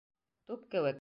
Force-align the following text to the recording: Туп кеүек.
Туп 0.51 0.65
кеүек. 0.75 0.89